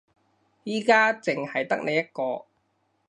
[0.65, 2.45] 而家淨係得你一個